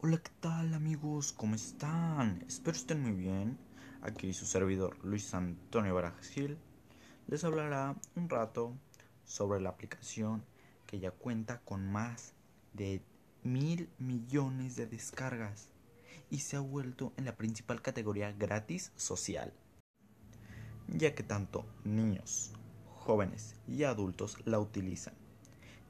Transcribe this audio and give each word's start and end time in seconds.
Hola, 0.00 0.18
¿qué 0.18 0.30
tal 0.38 0.74
amigos? 0.74 1.32
¿Cómo 1.32 1.56
están? 1.56 2.44
Espero 2.46 2.76
estén 2.76 3.02
muy 3.02 3.10
bien. 3.10 3.58
Aquí 4.00 4.32
su 4.32 4.46
servidor 4.46 4.96
Luis 5.04 5.34
Antonio 5.34 5.92
Barajas 5.92 6.28
Gil 6.28 6.56
les 7.26 7.42
hablará 7.42 7.96
un 8.14 8.28
rato 8.28 8.76
sobre 9.24 9.60
la 9.60 9.70
aplicación 9.70 10.44
que 10.86 11.00
ya 11.00 11.10
cuenta 11.10 11.58
con 11.62 11.90
más 11.90 12.34
de 12.74 13.02
mil 13.42 13.90
millones 13.98 14.76
de 14.76 14.86
descargas 14.86 15.68
y 16.30 16.38
se 16.38 16.54
ha 16.54 16.60
vuelto 16.60 17.12
en 17.16 17.24
la 17.24 17.34
principal 17.34 17.82
categoría 17.82 18.30
gratis 18.30 18.92
social, 18.94 19.52
ya 20.86 21.12
que 21.16 21.24
tanto 21.24 21.66
niños, 21.82 22.52
jóvenes 23.00 23.56
y 23.66 23.82
adultos 23.82 24.36
la 24.44 24.60
utilizan. 24.60 25.14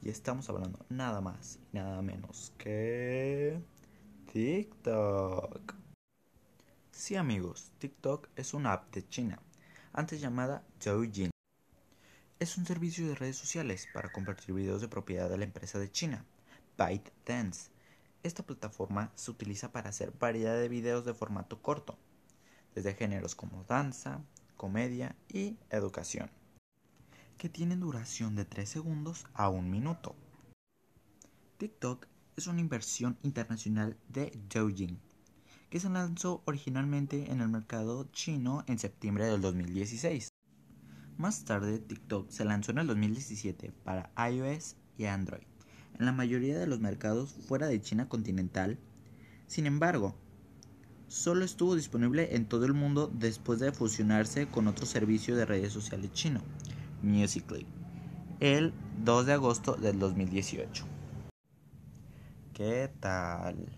Y 0.01 0.09
estamos 0.09 0.49
hablando 0.49 0.83
nada 0.89 1.21
más 1.21 1.59
y 1.71 1.75
nada 1.75 2.01
menos 2.01 2.53
que 2.57 3.61
TikTok. 4.31 5.73
Sí 6.91 7.15
amigos, 7.15 7.71
TikTok 7.79 8.29
es 8.35 8.53
una 8.53 8.73
app 8.73 8.93
de 8.93 9.07
China, 9.07 9.41
antes 9.91 10.21
llamada 10.21 10.63
Douyin. 10.85 11.31
Es 12.39 12.55
un 12.55 12.67
servicio 12.67 13.07
de 13.07 13.15
redes 13.15 13.37
sociales 13.37 13.87
para 13.91 14.11
compartir 14.11 14.53
videos 14.53 14.81
de 14.81 14.87
propiedad 14.87 15.31
de 15.31 15.39
la 15.39 15.45
empresa 15.45 15.79
de 15.79 15.91
China, 15.91 16.25
ByteDance. 16.77 17.71
Esta 18.21 18.43
plataforma 18.43 19.11
se 19.15 19.31
utiliza 19.31 19.71
para 19.71 19.89
hacer 19.89 20.11
variedad 20.11 20.59
de 20.59 20.69
videos 20.69 21.05
de 21.05 21.15
formato 21.15 21.63
corto, 21.63 21.97
desde 22.75 22.93
géneros 22.93 23.33
como 23.33 23.63
danza, 23.63 24.21
comedia 24.57 25.15
y 25.27 25.57
educación, 25.71 26.29
que 27.39 27.49
tienen 27.49 27.79
duración 27.79 28.35
de 28.35 28.45
3 28.45 28.69
segundos 28.69 29.25
a 29.33 29.49
1 29.49 29.67
minuto. 29.67 30.15
TikTok 31.57 32.05
es 32.39 32.47
una 32.47 32.61
inversión 32.61 33.17
internacional 33.21 33.97
de 34.07 34.31
Douyin, 34.49 34.97
que 35.69 35.79
se 35.81 35.89
lanzó 35.89 36.41
originalmente 36.45 37.31
en 37.31 37.41
el 37.41 37.49
mercado 37.49 38.05
chino 38.13 38.63
en 38.67 38.79
septiembre 38.79 39.25
del 39.25 39.41
2016. 39.41 40.29
Más 41.17 41.43
tarde, 41.43 41.79
TikTok 41.79 42.29
se 42.29 42.45
lanzó 42.45 42.71
en 42.71 42.77
el 42.77 42.87
2017 42.87 43.73
para 43.83 44.13
iOS 44.31 44.77
y 44.97 45.05
Android, 45.05 45.43
en 45.99 46.05
la 46.05 46.13
mayoría 46.13 46.57
de 46.57 46.65
los 46.65 46.79
mercados 46.79 47.35
fuera 47.45 47.67
de 47.67 47.81
China 47.81 48.07
continental. 48.07 48.79
Sin 49.47 49.65
embargo, 49.65 50.15
solo 51.09 51.43
estuvo 51.43 51.75
disponible 51.75 52.37
en 52.37 52.45
todo 52.45 52.65
el 52.65 52.73
mundo 52.73 53.11
después 53.13 53.59
de 53.59 53.73
fusionarse 53.73 54.47
con 54.47 54.67
otro 54.69 54.85
servicio 54.85 55.35
de 55.35 55.43
redes 55.43 55.73
sociales 55.73 56.13
chino, 56.13 56.41
Musical.ly, 57.03 57.67
el 58.39 58.73
2 59.03 59.25
de 59.25 59.33
agosto 59.33 59.75
del 59.75 59.99
2018. 59.99 60.98
¿Qué 62.59 62.91
tal? 62.99 63.71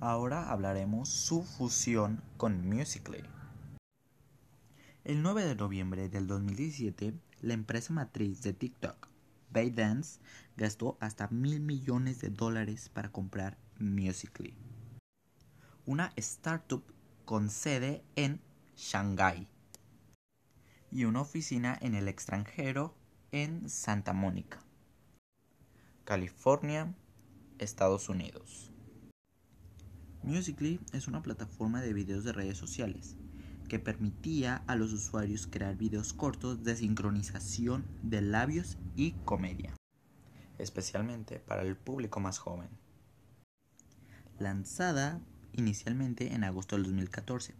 Ahora 0.00 0.50
hablaremos 0.50 1.08
su 1.08 1.44
fusión 1.44 2.20
con 2.36 2.68
Musical.ly. 2.68 3.22
El 5.04 5.22
9 5.22 5.44
de 5.44 5.54
noviembre 5.54 6.08
del 6.08 6.26
2017, 6.26 7.14
la 7.42 7.54
empresa 7.54 7.92
matriz 7.92 8.42
de 8.42 8.54
TikTok, 8.54 9.08
ByteDance, 9.52 10.18
gastó 10.56 10.96
hasta 10.98 11.28
mil 11.28 11.60
millones 11.60 12.20
de 12.20 12.30
dólares 12.30 12.88
para 12.88 13.12
comprar 13.12 13.56
Musical.ly, 13.78 14.56
una 15.86 16.12
startup 16.16 16.82
con 17.24 17.50
sede 17.50 18.02
en 18.16 18.40
Shanghái 18.76 19.46
y 20.90 21.04
una 21.04 21.20
oficina 21.20 21.78
en 21.82 21.94
el 21.94 22.08
extranjero 22.08 22.96
en 23.30 23.70
Santa 23.70 24.12
Mónica, 24.12 24.58
California, 26.04 26.92
Estados 27.62 28.08
Unidos. 28.08 28.70
Musical.ly 30.22 30.80
es 30.92 31.08
una 31.08 31.22
plataforma 31.22 31.80
de 31.80 31.92
videos 31.92 32.24
de 32.24 32.32
redes 32.32 32.58
sociales 32.58 33.16
que 33.68 33.78
permitía 33.78 34.62
a 34.66 34.76
los 34.76 34.92
usuarios 34.92 35.46
crear 35.46 35.76
videos 35.76 36.12
cortos 36.12 36.62
de 36.62 36.76
sincronización 36.76 37.86
de 38.02 38.20
labios 38.20 38.76
y 38.96 39.12
comedia, 39.24 39.74
especialmente 40.58 41.38
para 41.40 41.62
el 41.62 41.76
público 41.76 42.20
más 42.20 42.38
joven. 42.38 42.68
Lanzada 44.38 45.20
inicialmente 45.52 46.34
en 46.34 46.44
agosto 46.44 46.76
del 46.76 46.84
2014, 46.84 47.54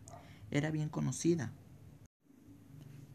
era 0.50 0.70
bien 0.70 0.88
conocida. 0.88 1.52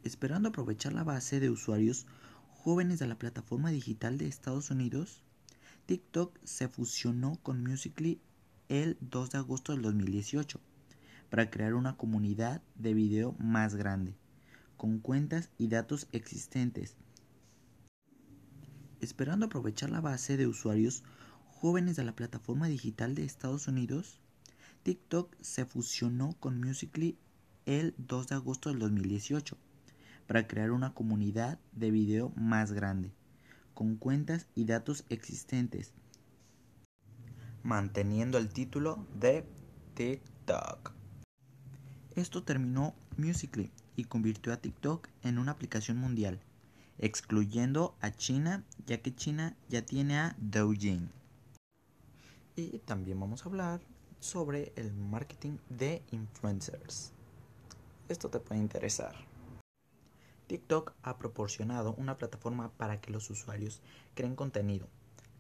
Esperando 0.04 0.50
aprovechar 0.50 0.94
la 0.94 1.04
base 1.04 1.40
de 1.40 1.50
usuarios 1.50 2.08
jóvenes 2.50 3.00
de 3.00 3.08
la 3.08 3.18
plataforma 3.18 3.72
digital 3.72 4.18
de 4.18 4.28
Estados 4.28 4.72
Unidos, 4.72 5.24
TikTok 5.88 6.38
se 6.44 6.68
fusionó 6.68 7.40
con 7.44 7.64
Musical.ly 7.64 8.20
el 8.68 8.98
2 9.00 9.30
de 9.30 9.38
agosto 9.38 9.72
del 9.72 9.84
2018 9.84 10.60
para 11.30 11.50
crear 11.50 11.76
una 11.76 11.96
comunidad 11.96 12.62
de 12.76 12.94
video 12.94 13.38
más 13.40 13.76
grande, 13.76 14.14
con 14.76 15.00
cuentas 15.00 15.50
y 15.58 15.70
datos 15.70 16.10
existentes. 16.12 16.98
Esperando 19.00 19.46
aprovechar 19.46 19.90
la 19.90 20.02
base 20.02 20.36
de 20.36 20.46
usuarios 20.46 21.06
jóvenes 21.46 21.96
de 21.96 22.04
la 22.04 22.18
plataforma 22.18 22.68
digital 22.68 23.16
de 23.16 23.24
Estados 23.24 23.70
Unidos, 23.70 24.20
TikTok 24.84 25.34
se 25.40 25.66
fusionó 25.66 26.36
con 26.42 26.60
Musical.ly 26.60 27.18
el 27.66 27.96
2 27.98 28.28
de 28.28 28.36
agosto 28.36 28.68
del 28.68 28.80
2018 28.80 29.58
para 30.28 30.50
crear 30.50 30.72
una 30.72 30.94
comunidad 30.94 31.60
de 31.72 31.92
video 31.92 32.34
más 32.36 32.74
grande, 32.74 33.14
con 33.78 33.96
cuentas 33.96 34.48
y 34.56 34.66
datos 34.66 35.06
existentes, 35.10 35.94
manteniendo 37.62 38.40
el 38.40 38.50
título 38.50 39.06
de 39.14 39.46
TikTok. 39.94 40.94
Esto 42.16 42.42
terminó 42.42 42.96
Musical.ly 43.18 43.70
y 43.96 44.06
convirtió 44.06 44.52
a 44.52 44.58
TikTok 44.58 45.08
en 45.22 45.38
una 45.38 45.52
aplicación 45.52 45.98
mundial, 45.98 46.40
excluyendo 46.98 47.96
a 48.02 48.10
China, 48.10 48.64
ya 48.88 49.00
que 49.04 49.14
China 49.14 49.56
ya 49.70 49.86
tiene 49.86 50.18
a 50.18 50.36
Douyin. 50.40 51.12
Y 52.56 52.80
también 52.80 53.20
vamos 53.20 53.46
a 53.46 53.50
hablar 53.50 53.82
sobre 54.20 54.74
el 54.76 54.92
marketing 54.92 55.60
de 55.70 56.02
influencers. 56.10 57.12
Esto 58.10 58.28
te 58.32 58.40
puede 58.40 58.60
interesar. 58.60 59.37
TikTok 60.48 60.94
ha 61.02 61.18
proporcionado 61.18 61.94
una 61.96 62.18
plataforma 62.18 62.72
para 62.78 63.02
que 63.02 63.12
los 63.12 63.30
usuarios 63.30 63.82
creen 64.16 64.36
contenido, 64.36 64.88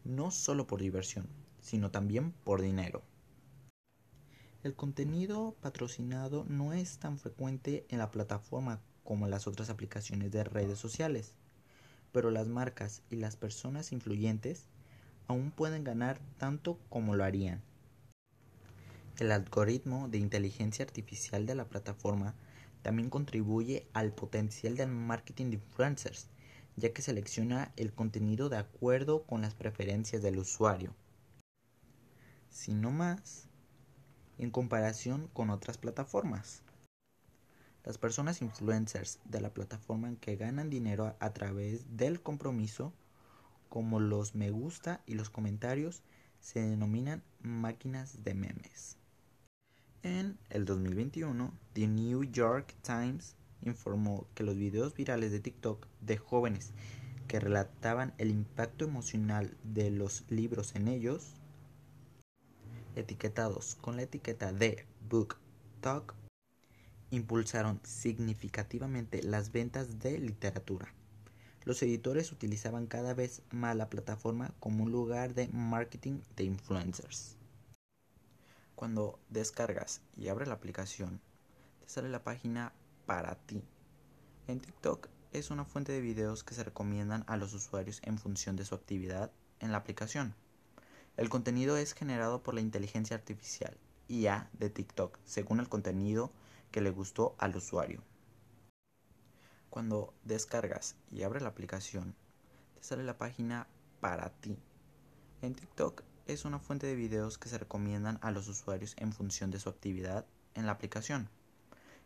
no 0.03 0.31
solo 0.31 0.68
por 0.68 0.81
diversión, 0.81 1.28
sino 1.62 1.91
también 1.91 2.34
por 2.44 2.62
dinero. 2.62 3.01
El 4.63 4.75
contenido 4.75 5.56
patrocinado 5.62 6.44
no 6.50 6.73
es 6.73 6.97
tan 6.97 7.19
frecuente 7.19 7.85
en 7.90 8.00
la 8.00 8.12
plataforma 8.12 8.81
como 9.06 9.25
en 9.25 9.31
las 9.31 9.47
otras 9.47 9.69
aplicaciones 9.69 10.31
de 10.31 10.44
redes 10.44 10.78
sociales, 10.78 11.34
pero 12.12 12.29
las 12.29 12.50
marcas 12.50 13.01
y 13.09 13.16
las 13.16 13.38
personas 13.38 13.94
influyentes 13.94 14.67
aún 15.28 15.51
pueden 15.51 15.85
ganar 15.85 16.19
tanto 16.38 16.79
como 16.90 17.16
lo 17.16 17.23
harían. 17.23 17.62
El 19.19 19.31
algoritmo 19.31 20.09
de 20.09 20.17
inteligencia 20.17 20.84
artificial 20.84 21.46
de 21.46 21.56
la 21.56 21.66
plataforma 21.66 22.35
también 22.87 23.09
contribuye 23.09 23.85
al 23.91 24.13
potencial 24.13 24.77
del 24.77 24.87
marketing 24.87 25.47
de 25.47 25.55
influencers, 25.55 26.29
ya 26.77 26.93
que 26.93 27.01
selecciona 27.01 27.73
el 27.75 27.91
contenido 27.91 28.47
de 28.47 28.55
acuerdo 28.55 29.23
con 29.23 29.41
las 29.41 29.55
preferencias 29.55 30.21
del 30.21 30.39
usuario. 30.39 30.95
Sino 32.49 32.89
más, 32.91 33.49
en 34.37 34.51
comparación 34.51 35.29
con 35.33 35.49
otras 35.49 35.77
plataformas. 35.77 36.63
Las 37.83 37.97
personas 37.97 38.41
influencers 38.41 39.19
de 39.25 39.41
la 39.41 39.53
plataforma 39.53 40.15
que 40.21 40.37
ganan 40.37 40.69
dinero 40.69 41.13
a 41.19 41.33
través 41.33 41.97
del 41.97 42.21
compromiso, 42.21 42.93
como 43.67 43.99
los 43.99 44.33
me 44.33 44.49
gusta 44.49 45.01
y 45.05 45.15
los 45.15 45.29
comentarios, 45.29 46.03
se 46.39 46.61
denominan 46.61 47.22
máquinas 47.41 48.23
de 48.23 48.33
memes. 48.33 48.97
En 50.07 50.37
el 50.51 50.63
2021, 50.63 51.53
The 51.73 51.85
New 51.85 52.23
York 52.23 52.73
Times 52.81 53.35
informó 53.61 54.25
que 54.35 54.45
los 54.45 54.55
videos 54.55 54.93
virales 54.93 55.33
de 55.33 55.41
TikTok 55.41 55.85
de 55.99 56.15
jóvenes 56.15 56.71
que 57.27 57.41
relataban 57.41 58.13
el 58.17 58.31
impacto 58.31 58.85
emocional 58.85 59.57
de 59.65 59.91
los 59.91 60.23
libros 60.29 60.75
en 60.75 60.87
ellos, 60.87 61.33
etiquetados 62.95 63.75
con 63.81 63.97
la 63.97 64.03
etiqueta 64.03 64.53
de 64.53 64.85
Book 65.09 65.35
Talk, 65.81 66.15
impulsaron 67.11 67.81
significativamente 67.83 69.21
las 69.23 69.51
ventas 69.51 69.99
de 69.99 70.19
literatura. 70.19 70.87
Los 71.65 71.83
editores 71.83 72.31
utilizaban 72.31 72.87
cada 72.87 73.13
vez 73.13 73.41
más 73.51 73.75
la 73.75 73.89
plataforma 73.89 74.53
como 74.61 74.85
un 74.85 74.91
lugar 74.93 75.33
de 75.33 75.49
marketing 75.49 76.21
de 76.37 76.45
influencers. 76.45 77.37
Cuando 78.78 79.18
descargas 79.29 80.02
y 80.16 80.28
abres 80.28 80.47
la 80.47 80.53
aplicación, 80.53 81.20
te 81.79 81.90
sale 81.90 82.09
la 82.09 82.24
página 82.24 82.74
para 83.08 83.34
ti. 83.34 83.64
En 84.46 84.59
TikTok 84.59 85.08
es 85.32 85.50
una 85.50 85.66
fuente 85.66 85.94
de 85.94 86.00
videos 86.00 86.44
que 86.44 86.53
se 86.53 86.64
recomiendan 86.64 87.24
a 87.26 87.38
los 87.38 87.56
usuarios 87.56 88.00
en 88.03 88.20
función 88.20 88.56
de 88.56 88.66
su 88.66 88.76
actividad 88.76 89.32
en 89.62 89.72
la 89.72 89.79
aplicación. 89.79 90.35
El 91.16 91.28
contenido 91.28 91.76
es 91.76 91.96
generado 91.96 92.44
por 92.44 92.53
la 92.53 92.62
inteligencia 92.62 93.16
artificial, 93.16 93.76
IA, 94.09 94.47
de 94.53 94.70
TikTok, 94.70 95.18
según 95.26 95.59
el 95.59 95.70
contenido 95.70 96.32
que 96.70 96.82
le 96.82 96.91
gustó 96.91 97.34
al 97.40 97.56
usuario. 97.56 98.03
Cuando 99.72 100.14
descargas 100.24 100.96
y 101.09 101.24
abres 101.24 101.41
la 101.41 101.50
aplicación, 101.50 102.14
te 102.76 102.84
sale 102.84 103.03
la 103.03 103.18
página 103.18 103.66
para 104.02 104.29
ti. 104.29 104.56
En 105.41 105.56
TikTok 105.56 106.03
es 106.28 106.44
una 106.44 106.59
fuente 106.59 106.88
de 106.88 106.96
videos 106.96 107.38
que 107.38 107.47
se 107.47 107.58
recomiendan 107.58 108.20
a 108.22 108.32
los 108.32 108.47
usuarios 108.50 108.96
en 108.97 109.14
función 109.14 109.50
de 109.50 109.59
su 109.59 109.70
actividad 109.70 110.26
en 110.56 110.66
la 110.66 110.74
aplicación. 110.74 111.29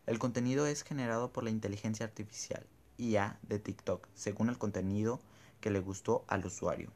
El 0.06 0.18
contenido 0.18 0.66
es 0.66 0.82
generado 0.84 1.32
por 1.32 1.42
la 1.44 1.50
inteligencia 1.50 2.06
artificial, 2.06 2.64
IA, 2.98 3.38
de 3.42 3.58
TikTok, 3.58 4.08
según 4.14 4.48
el 4.48 4.58
contenido 4.58 5.20
que 5.60 5.70
le 5.70 5.80
gustó 5.80 6.24
al 6.28 6.46
usuario. 6.46 6.92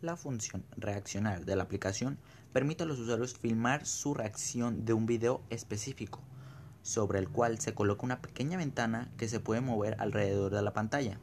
La 0.00 0.16
función 0.16 0.64
reaccionar 0.76 1.44
de 1.44 1.56
la 1.56 1.64
aplicación 1.64 2.18
permite 2.52 2.84
a 2.84 2.86
los 2.86 2.98
usuarios 2.98 3.34
filmar 3.34 3.86
su 3.86 4.14
reacción 4.14 4.84
de 4.84 4.94
un 4.94 5.06
video 5.06 5.42
específico, 5.50 6.20
sobre 6.82 7.18
el 7.18 7.28
cual 7.28 7.60
se 7.60 7.74
coloca 7.74 8.04
una 8.04 8.22
pequeña 8.22 8.56
ventana 8.56 9.10
que 9.16 9.28
se 9.28 9.40
puede 9.40 9.60
mover 9.60 9.96
alrededor 9.98 10.54
de 10.54 10.62
la 10.62 10.72
pantalla. 10.72 11.18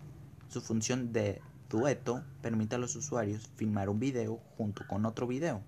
Su 0.49 0.61
función 0.61 1.13
de 1.13 1.41
dueto 1.71 2.21
permite 2.41 2.75
a 2.75 2.79
los 2.79 2.97
usuarios 2.97 3.49
filmar 3.55 3.87
un 3.87 3.97
video 3.97 4.41
junto 4.57 4.85
con 4.87 5.05
otro 5.05 5.25
video. 5.25 5.61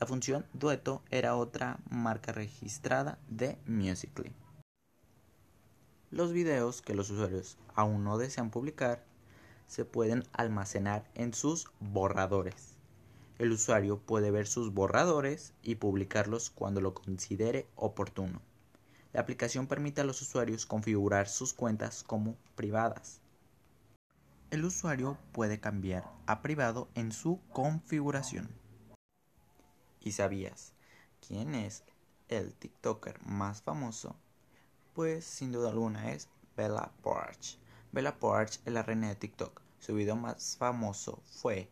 La 0.00 0.06
función 0.06 0.44
dueto 0.52 1.00
era 1.10 1.36
otra 1.36 1.78
marca 1.88 2.32
registrada 2.32 3.20
de 3.28 3.56
Musical.ly. 3.66 4.32
Los 6.10 6.32
videos 6.32 6.82
que 6.82 6.94
los 6.94 7.08
usuarios 7.10 7.56
aún 7.76 8.02
no 8.02 8.18
desean 8.18 8.50
publicar 8.50 9.04
se 9.68 9.84
pueden 9.84 10.24
almacenar 10.32 11.08
en 11.14 11.32
sus 11.34 11.70
borradores. 11.78 12.74
El 13.38 13.52
usuario 13.52 13.98
puede 13.98 14.32
ver 14.32 14.48
sus 14.48 14.74
borradores 14.74 15.54
y 15.62 15.76
publicarlos 15.76 16.50
cuando 16.50 16.80
lo 16.80 16.94
considere 16.94 17.68
oportuno. 17.76 18.42
La 19.12 19.20
aplicación 19.20 19.68
permite 19.68 20.00
a 20.00 20.04
los 20.04 20.20
usuarios 20.20 20.66
configurar 20.66 21.28
sus 21.28 21.54
cuentas 21.54 22.02
como 22.02 22.36
privadas. 22.56 23.20
El 24.52 24.66
usuario 24.66 25.16
puede 25.32 25.60
cambiar 25.60 26.12
a 26.26 26.42
privado 26.42 26.90
en 26.94 27.10
su 27.10 27.40
configuración. 27.54 28.50
¿Y 29.98 30.12
sabías 30.12 30.74
quién 31.26 31.54
es 31.54 31.84
el 32.28 32.52
TikToker 32.52 33.18
más 33.24 33.62
famoso? 33.62 34.14
Pues 34.92 35.24
sin 35.24 35.52
duda 35.52 35.70
alguna 35.70 36.12
es 36.12 36.28
Bella 36.54 36.92
Porch. 37.00 37.58
Bella 37.92 38.18
Porch 38.18 38.60
es 38.66 38.74
la 38.74 38.82
reina 38.82 39.08
de 39.08 39.14
TikTok. 39.14 39.62
Su 39.78 39.94
video 39.94 40.16
más 40.16 40.58
famoso 40.58 41.22
fue 41.24 41.70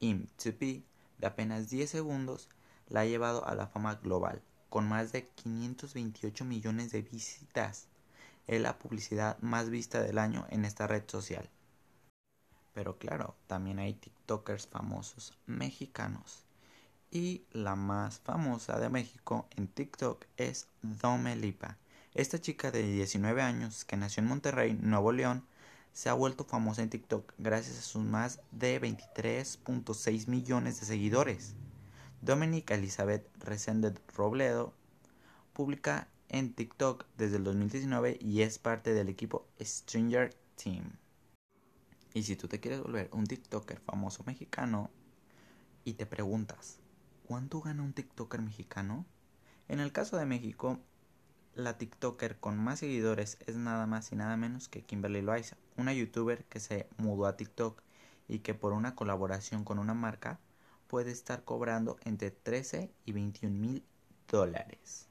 Im 0.00 0.26
to 0.42 0.48
Be, 0.58 0.82
de 1.18 1.26
apenas 1.26 1.68
10 1.68 1.90
segundos, 1.90 2.48
la 2.88 3.00
ha 3.00 3.04
llevado 3.04 3.46
a 3.46 3.54
la 3.54 3.66
fama 3.66 3.96
global, 3.96 4.40
con 4.70 4.88
más 4.88 5.12
de 5.12 5.28
528 5.28 6.46
millones 6.46 6.90
de 6.90 7.02
visitas. 7.02 7.88
Es 8.46 8.62
la 8.62 8.78
publicidad 8.78 9.36
más 9.42 9.68
vista 9.68 10.02
del 10.02 10.16
año 10.16 10.46
en 10.48 10.64
esta 10.64 10.86
red 10.86 11.02
social. 11.06 11.50
Pero 12.74 12.98
claro, 12.98 13.36
también 13.46 13.78
hay 13.78 13.94
TikTokers 13.94 14.66
famosos 14.66 15.32
mexicanos. 15.46 16.44
Y 17.10 17.44
la 17.52 17.76
más 17.76 18.18
famosa 18.18 18.78
de 18.80 18.90
México 18.90 19.48
en 19.56 19.68
TikTok 19.68 20.26
es 20.36 20.66
Domelipa. 20.82 21.78
Esta 22.12 22.40
chica 22.40 22.72
de 22.72 22.82
19 22.82 23.40
años 23.40 23.84
que 23.84 23.96
nació 23.96 24.22
en 24.22 24.28
Monterrey, 24.28 24.76
Nuevo 24.80 25.12
León, 25.12 25.46
se 25.92 26.08
ha 26.08 26.14
vuelto 26.14 26.44
famosa 26.44 26.82
en 26.82 26.90
TikTok 26.90 27.32
gracias 27.38 27.78
a 27.78 27.82
sus 27.82 28.02
más 28.02 28.40
de 28.50 28.80
23.6 28.80 30.26
millones 30.26 30.80
de 30.80 30.86
seguidores. 30.86 31.54
Dominica 32.20 32.74
Elizabeth 32.74 33.24
Resended 33.38 33.96
Robledo 34.16 34.74
publica 35.52 36.08
en 36.28 36.52
TikTok 36.52 37.06
desde 37.16 37.36
el 37.36 37.44
2019 37.44 38.18
y 38.20 38.42
es 38.42 38.58
parte 38.58 38.92
del 38.92 39.08
equipo 39.08 39.46
Stranger 39.60 40.34
Team. 40.56 40.96
Y 42.14 42.22
si 42.22 42.36
tú 42.36 42.46
te 42.46 42.60
quieres 42.60 42.80
volver 42.80 43.10
un 43.12 43.26
TikToker 43.26 43.80
famoso 43.80 44.22
mexicano 44.24 44.88
y 45.84 45.94
te 45.94 46.06
preguntas, 46.06 46.78
¿cuánto 47.26 47.60
gana 47.60 47.82
un 47.82 47.92
TikToker 47.92 48.40
mexicano? 48.40 49.04
En 49.66 49.80
el 49.80 49.90
caso 49.90 50.16
de 50.16 50.24
México, 50.24 50.78
la 51.56 51.76
TikToker 51.76 52.38
con 52.38 52.56
más 52.56 52.78
seguidores 52.78 53.38
es 53.46 53.56
nada 53.56 53.88
más 53.88 54.12
y 54.12 54.16
nada 54.16 54.36
menos 54.36 54.68
que 54.68 54.82
Kimberly 54.82 55.22
Loaiza, 55.22 55.56
una 55.76 55.92
youtuber 55.92 56.44
que 56.44 56.60
se 56.60 56.88
mudó 56.98 57.26
a 57.26 57.36
TikTok 57.36 57.82
y 58.28 58.38
que 58.38 58.54
por 58.54 58.74
una 58.74 58.94
colaboración 58.94 59.64
con 59.64 59.80
una 59.80 59.94
marca 59.94 60.38
puede 60.86 61.10
estar 61.10 61.42
cobrando 61.42 61.96
entre 62.04 62.30
13 62.30 62.92
y 63.04 63.10
21 63.10 63.58
mil 63.58 63.84
dólares. 64.28 65.08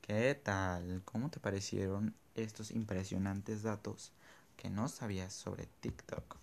¿Qué 0.00 0.34
tal? 0.42 1.02
¿Cómo 1.04 1.30
te 1.30 1.38
parecieron 1.38 2.14
estos 2.34 2.70
impresionantes 2.70 3.62
datos 3.62 4.14
que 4.60 4.68
no 4.68 4.88
sabías 4.88 5.32
sobre 5.32 5.68
TikTok? 5.80 6.36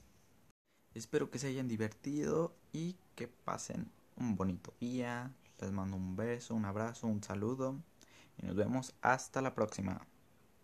Espero 0.96 1.30
que 1.30 1.38
se 1.38 1.50
hayan 1.50 1.68
divertido 1.68 2.56
y 2.74 2.96
que 3.14 3.28
pasen 3.28 3.92
un 4.16 4.36
bonito 4.36 4.74
día. 4.82 5.32
Les 5.60 5.72
mando 5.72 5.98
un 5.98 6.16
beso, 6.16 6.56
un 6.56 6.66
abrazo, 6.66 7.06
un 7.06 7.22
saludo 7.22 7.80
y 8.42 8.48
nos 8.48 8.56
vemos 8.56 8.96
hasta 9.02 9.44
la 9.44 9.54
próxima. 9.54 10.02